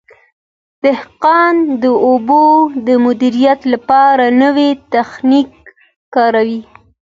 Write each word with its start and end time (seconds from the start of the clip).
دهقان 0.83 1.55
د 1.83 1.85
اوبو 2.07 2.45
د 2.87 2.89
مدیریت 3.05 3.61
لپاره 3.73 4.25
نوی 4.41 4.69
تخنیک 4.93 5.49
کاروي. 6.15 6.61